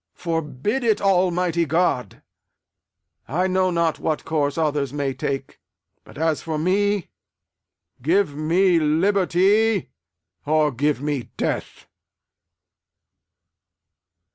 [0.15, 2.23] Forbid it, Almighty God!
[3.27, 5.59] I know not what course others may take;
[6.03, 7.11] but as for me,
[8.01, 9.91] give me liberty
[10.43, 11.85] or give me death!